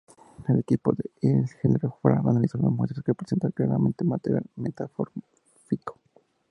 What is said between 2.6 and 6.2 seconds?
muestras, que presentaban claramente material metamórfico.